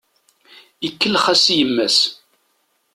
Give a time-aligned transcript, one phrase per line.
[0.87, 1.97] Ikellex-as i yemma-s.